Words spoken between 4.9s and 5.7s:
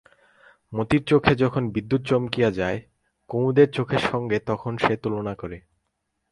তুলনা করে।